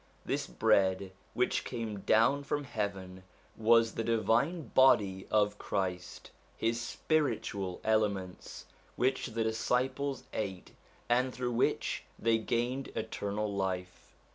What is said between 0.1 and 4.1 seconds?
This bread which came down from heaven was the